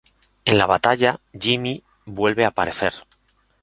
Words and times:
En 0.45 0.57
la 0.57 0.65
batalla, 0.65 1.19
Jimmy 1.39 1.83
vuelve 2.07 2.43
a 2.43 2.47
aparecer. 2.47 2.95